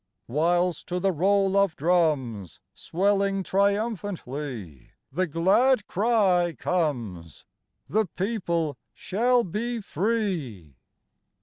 [0.27, 7.45] Whilst to the roll of drums Swelling triumphantly, the glad cry comes:
[7.87, 10.77] The People shall be free!